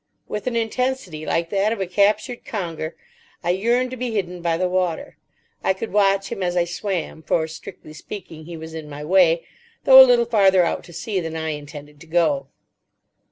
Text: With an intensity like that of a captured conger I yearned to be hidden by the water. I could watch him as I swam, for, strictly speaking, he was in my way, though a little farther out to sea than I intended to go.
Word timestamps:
With 0.27 0.47
an 0.47 0.55
intensity 0.55 1.27
like 1.27 1.51
that 1.51 1.71
of 1.71 1.79
a 1.79 1.85
captured 1.85 2.43
conger 2.43 2.95
I 3.43 3.51
yearned 3.51 3.91
to 3.91 3.97
be 3.97 4.09
hidden 4.09 4.41
by 4.41 4.57
the 4.57 4.67
water. 4.67 5.15
I 5.63 5.73
could 5.73 5.93
watch 5.93 6.31
him 6.31 6.41
as 6.41 6.57
I 6.57 6.65
swam, 6.65 7.21
for, 7.21 7.47
strictly 7.47 7.93
speaking, 7.93 8.45
he 8.45 8.57
was 8.57 8.73
in 8.73 8.89
my 8.89 9.03
way, 9.05 9.45
though 9.83 10.01
a 10.01 10.07
little 10.07 10.25
farther 10.25 10.63
out 10.63 10.83
to 10.85 10.91
sea 10.93 11.19
than 11.19 11.35
I 11.35 11.49
intended 11.49 12.01
to 12.01 12.07
go. 12.07 12.47